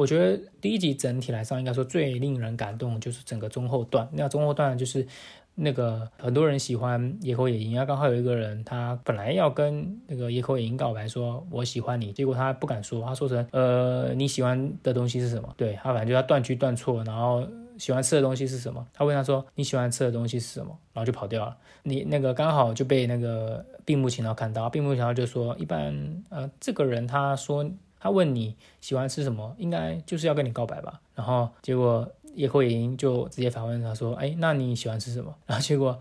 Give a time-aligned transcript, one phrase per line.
[0.00, 4.08] 我觉得第一集整体来上应该说最令人感动就是整个中后段。
[4.12, 5.06] 那中后段就是
[5.54, 15.52] 那个很多人喜欢野口野樱，啊，刚好有一个人他本来要跟那个野口野樱告白，说我喜欢你，结果他不敢说，他说成呃你喜欢的东西是什么？
[15.58, 17.46] 对他反正就要断句断错，然后
[17.76, 18.86] 喜欢吃的东西是什么？
[18.94, 20.74] 他问他说你喜欢吃的东西是什么？
[20.94, 21.54] 然后就跑掉了。
[21.82, 27.70] 你那个刚好就被那个并木晴道看到，并木晴道就说一般呃这个人他说。
[28.00, 31.00] 他问你喜欢吃什么，应该就是要跟你告白吧。
[31.14, 35.98] 然后结果叶慧莹就直接反问他说：“哎，那你喜欢吃什么？” 然后结果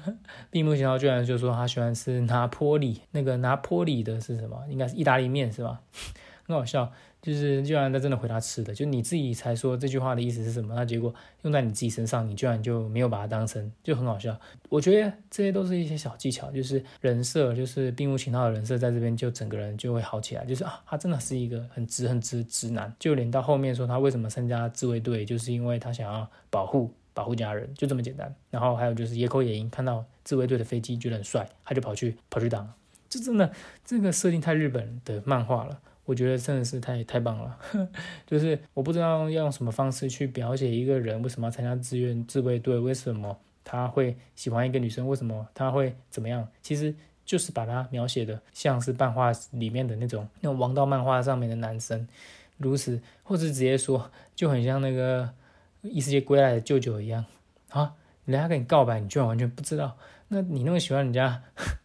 [0.50, 4.62] 闭目想到居然就说他喜欢吃拿坡里，那个拿坡里的是什么？
[4.70, 5.80] 应该是意大利面是吧？
[6.50, 6.92] 很好笑。
[7.22, 10.74] 就是居然他真的回答吃的，就你自己才说这句话的意思是什么？
[10.74, 14.34] 那结果用在你自己身上，你居然就没有把它当成，就很好笑。
[14.70, 20.46] 我觉得这些都是一些小技巧，就是人设，就是并无情套的人设，在这边就整个人就会好起来。
[20.46, 22.90] 就是啊，他真的是一个很直、很直直男。
[22.98, 28.34] 就连到后面说他为什么参加自卫队，就是因为他想要保护保护家人，就这么简单。
[28.48, 32.72] 然后还有就是野口野樱看到自卫队的飞机觉得很帅，他就跑去跑去挡。
[33.10, 33.52] 这真的
[33.84, 35.78] 这个设定太日本的漫画了。
[36.10, 37.56] 我觉得真的是太太棒了，
[38.26, 46.48] 就是我不知道要用什么方式去描写一个人为什么要参加志愿自卫队，为什么他会喜欢一个女生，为什么他会怎么样？
[46.62, 46.92] 其实
[47.24, 52.08] 就是把他描写的像是漫画里面的那种那种王道漫画上面的男生，
[52.56, 55.30] 如此，或者直接说就很像那个
[55.82, 57.24] 异世界归来的舅舅一样
[57.68, 57.94] 啊，
[58.24, 61.40] 人家跟你告白，你居然完全不知道，那你那么喜欢人家，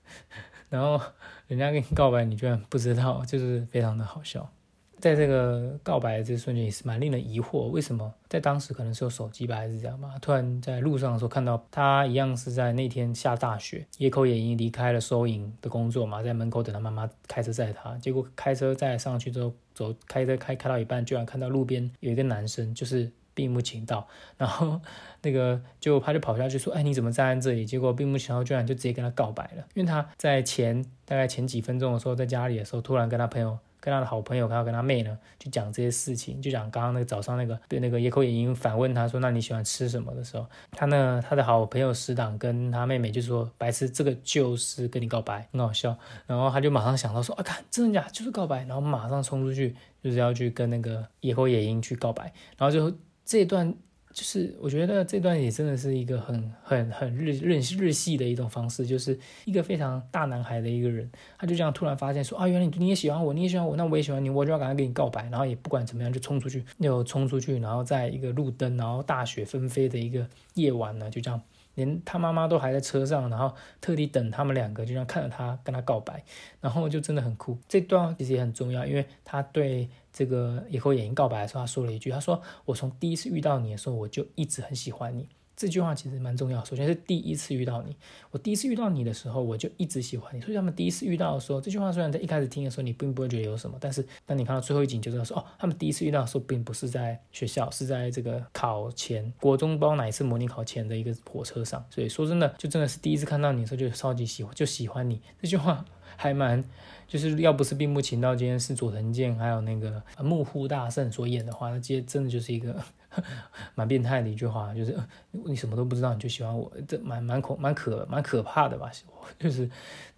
[0.72, 1.00] 然后。
[1.48, 4.50] 人家跟你告白，你居然不知道，就是非常的好笑。
[4.98, 10.16] 在这个告白的这瞬间，也是蛮令人疑惑，为什么在当时可能是有手机吧，还是这样吧？
[10.22, 17.96] 突然在路上的时候看到他，一样是在那天下大雪，野口也已离开了收银的工作嘛，在门口等他妈妈开车载他。
[17.98, 23.12] 结果开车载上去之后，走开车开开到一半，居然看到路边有一个男生，就是。
[23.36, 24.82] 并不情道，然后
[25.22, 48.08] 那个就他就跑下去说：“哎，你怎么站在这里？”结果并不情道居然就直接跟他告白了，因为他在前大概前几分钟的时候，在家里的时候，突然跟他朋友、跟他的好朋友，还有跟他妹呢，就讲这些事情，就讲刚刚那个早上那个对那个野口野樱反问他说：“那你喜欢吃什么？”的时候，他呢他的好朋友死党跟他妹妹就说：“白痴，这个就是跟你告白，很好笑。”然后他就马上想到说：“啊，看真的假？
[48.10, 52.96] 就是告白。”然后马上冲出去，就是要去跟那个野口野樱去告白，然后就。
[53.26, 53.74] 这段
[54.14, 71.42] 就是我觉得这段也真的是一个很很很日日日系的一种方式，就是一个非常大男孩的一个人，他就这样突然发现说啊，原来你你也喜欢我，你也喜欢我，那我也喜欢你，我就要赶快跟你告白，然后也不管怎么样就冲出去，又冲出去，然后在一个路灯，然后大雪纷飞的一个夜晚呢，就这样。
[71.76, 76.24] 连他妈妈都还在车上，然后特地等他们两个，就这样看着他跟他告白，
[76.60, 77.58] 然后就真的很酷。
[77.68, 86.64] 这段其实也很重要，因为他对这个以后演员告白的时候，他说了一句：“他说我从第一次遇到你的时候，我就一直很喜欢你。”这句话其实蛮重要。
[86.66, 87.96] 首先是第一次遇到你，
[88.32, 90.42] 我第一次遇到你的时候，我就一直喜欢你。
[90.42, 101.86] 所以他们第一次遇到的时候，这句话虽然在一开始听的时候你并不会觉得有什么，但是当你看到最后一集就知道说，哦，他们第一次遇到的时候并不是在学校，是在这个考前国中包哪一次模拟考前的一个火车上。
[101.90, 105.22] 所以说真的，就真的是第一次看到你的时候就超级喜欢，就喜欢你。
[105.42, 105.86] 这句话
[106.18, 106.64] 还蛮。
[107.08, 112.76] 就是要不是并不情到今天是佐藤健还有那个木户大圣所演的话，那这真的就是一个
[113.76, 114.98] 蛮变态的一句话，就是
[115.32, 118.92] 你什么都不知道你就喜欢我，这蛮蛮恐蛮可蛮可怕的吧？
[119.40, 119.70] 就是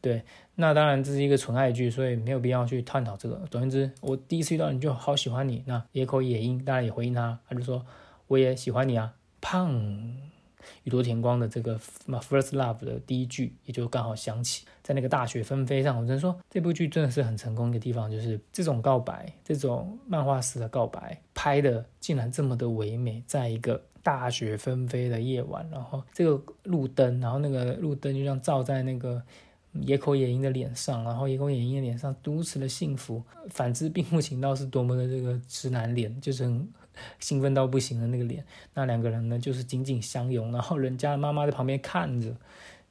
[0.01, 0.23] 对，
[0.55, 3.41] 那当然这是一个纯爱剧，所以没有必要去探讨这个。
[3.49, 5.63] 总之，我第一次遇到你就好喜欢你。
[5.65, 7.85] 那野口野樱当然也回应他，他就说
[8.27, 10.36] 我也喜欢你啊，胖。
[10.83, 29.21] 宇多田光的这个《My First Love》的第一句，也就刚好响起，在那个大雪纷飞上，我只能说这部剧真的是很成功的地方，就是这种告白，这种漫画式的告白，拍的竟然这么的唯美，在一个大雪纷飞的夜晚，然后这个路灯，然后那个路灯就像照在那个
[29.73, 36.67] 野口野樱的脸上，然后野口野樱的脸上如此的幸福，反之并不情到是多么的这个直男脸，就是很。
[37.19, 38.43] 兴奋到不行的那个脸，
[38.73, 42.35] 那两个人呢就是紧紧相拥，然后人家妈妈在旁边看着，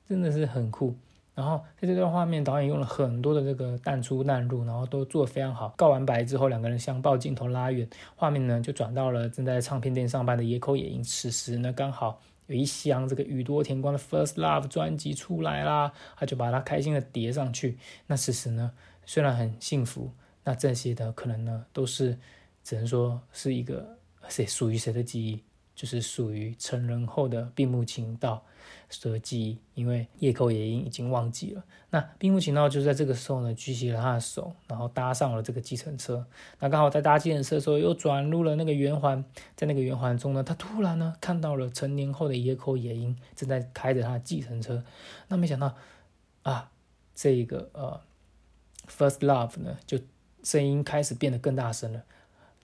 [0.08, 0.94] 真的是很酷。
[1.34, 5.74] 然后在这段画面，导演用了很多的这个淡出淡入，然后都做得非常好。
[5.76, 11.02] 告完白之后，两个人相抱，镜头拉远，画面呢就转到了正在唱片店上班的野口野樱。
[11.02, 17.76] 此时呢，刚好有一箱这个宇多田光的《First Love》专辑出来啦，他就把它开心的叠上去。
[18.06, 18.72] 那此时呢，
[19.04, 20.10] 虽然很幸福，
[20.42, 22.16] 那这些的可能呢都是
[22.64, 23.98] 只能说是一个。
[24.28, 25.42] 谁属于谁的记忆？
[25.74, 28.42] 就是属于成人后的闭目情道
[29.02, 31.62] 的记忆，因为叶口野樱已经忘记了。
[31.90, 36.26] 那闭目情道就在这个时候呢，举起了他的手，然后搭上了这个计程车。
[36.60, 39.22] 那刚好在搭计程车的时候，又转入了那个圆环，
[39.54, 44.82] 在那个圆环中呢，他突然呢看到了成年后的野口野樱正在开着他的计程车。
[45.28, 45.74] 那没想到
[46.42, 46.70] 啊，
[47.14, 48.00] 这个呃
[48.88, 49.98] ，first love 呢，就
[50.42, 52.02] 声音开始变得更大声了。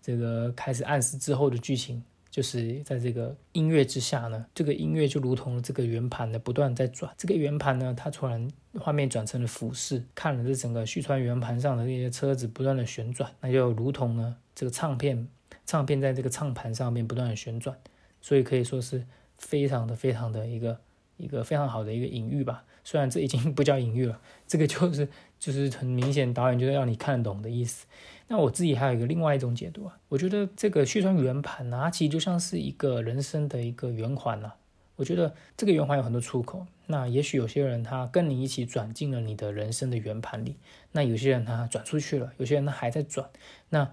[0.02, 2.02] 这个开始暗示之后的剧情。
[2.31, 7.12] 就是在这个音乐之下呢，这个音乐就如同这个圆盘的不断在转。
[7.19, 8.49] 这个圆盘呢，它突然
[8.81, 15.28] 画面转成了俯视，看了这整个旭川圆盘上的这些车子不断的旋转，那就如同呢这个唱片，
[15.66, 17.76] 唱片在这个唱盘上面不断的旋转，
[18.22, 19.04] 所以可以说是
[19.37, 20.81] 非常的非常的一个
[21.17, 22.64] 一个非常好的一个隐喻吧。
[22.85, 27.87] 虽然这已经不叫隐喻了， 这个就是就是很明显导演就是要你看得懂的意思。
[28.29, 34.53] 那我自己还有一个另外一种解读啊，我觉得这个旭川圆盘啊，它其实就像是一个人生的一个圆环呐。
[34.97, 40.56] 我觉得这个圆环有很多出口，那也许有些人他跟你一起转进了你的人生的圆盘里，
[40.93, 43.29] 那有些人他转出去了，有些人他还在转。
[43.70, 43.91] 那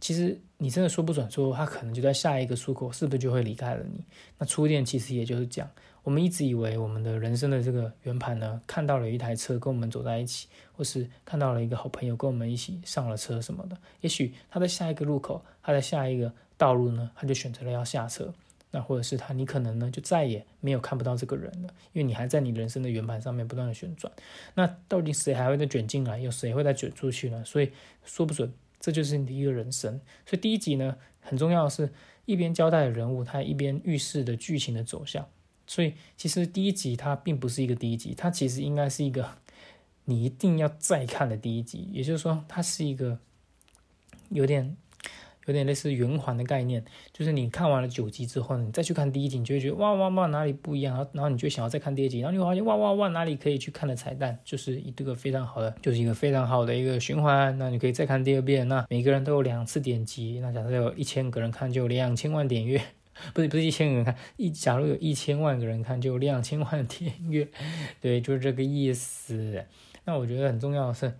[0.00, 4.04] 其实你真的说不准，说他可能就在下一个出口，是不是就会离开了你？
[4.38, 5.70] 那初恋其实也就是这样。
[6.06, 13.76] 我们一直以为我们的人生的这个圆盘呢，看到了一台车跟我们走在一起，或是看到了一个好朋友跟我们一起上了车什么的。
[14.02, 18.32] 也许他在下一个路口，他在下一个道路呢，他就选择了要下车。
[18.70, 24.12] 那或者是他，你可能呢就再也没有看不到这个人了，因为你还在你人生的圆盘上面不断的旋转。
[24.54, 27.44] 那到底谁还会再卷进来，有谁会再卷出去呢？
[27.44, 27.72] 所以
[28.04, 30.00] 说不准，这就是你的一个人生。
[30.24, 31.92] 所以第一集呢，很重要的是
[32.26, 35.26] 一边交代的人物，他一边预示的剧情的走向。
[35.66, 39.28] 所以其实第一集它并不是一个第一集，它其实应该是一个
[40.06, 41.88] 你一定要再看的第一集。
[41.92, 43.18] 也就是说，它是一个
[44.30, 44.76] 有点
[45.46, 57.56] 有点类似圆环的概念，就是你看完了九集之后呢，你再去看第一集，你就会觉得哇哇哇哪里不一样，然后然后你就想要再看第二集，然后你会发现哇哇哇哪里可以去看的彩蛋，就是一个非常好的， 就是一个非常好的一个循环。
[57.58, 62.80] 那你可以再看第二遍，那每个人都有两次点击，那假设有一千个人看，就有两千万点阅。
[63.34, 67.48] 不是不是一千个人看一，假如有一千万个人看，就两千万点阅，
[68.00, 69.64] 对，就是这个意思。
[70.04, 71.12] 那我觉得很重要的是，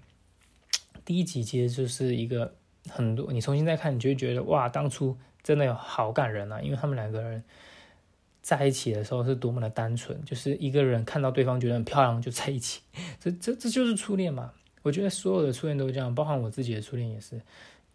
[1.04, 2.54] 第一集其实就是一个
[2.88, 7.42] 很多，你重新再看，你就会觉得哇，当初真的有好感人啊，因为他们两个人
[8.42, 12.82] 在一起的时候是多么的单纯，就是一个人看到对方觉得很漂亮就在一起，
[13.18, 14.52] 这这这就是初恋嘛。
[14.82, 17.40] 我觉得所有的初恋都这样，包含我自己的初恋也是，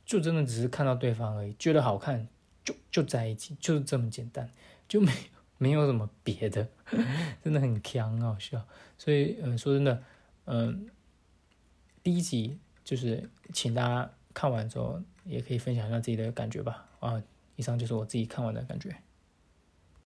[0.06, 2.27] 就真的只是看到对方而已，觉得好看。
[2.63, 4.50] 就就在一起，就是这么简单，
[4.88, 5.12] 就没
[5.58, 6.68] 没有什么别的，
[7.44, 8.66] 真的很强好笑。
[8.98, 10.04] 所以，嗯，说真的，
[10.46, 10.90] 嗯，
[12.04, 16.88] 第一集就是请大家看完之后，也可以分享一下自己的感觉吧。
[17.00, 17.22] 啊，
[17.56, 18.96] 以上就是我自己看完的感觉。